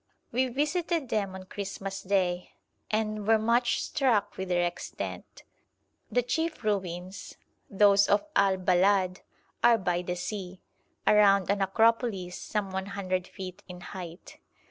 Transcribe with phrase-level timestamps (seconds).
[0.31, 2.53] We visited them on Christmas Day,
[2.89, 5.43] and were much struck with their extent.
[6.11, 7.35] The chief ruins,
[7.69, 9.19] those of Al Balad,
[9.63, 10.59] are by the sea,
[11.05, 14.39] around an acropolis some 100 feet in height.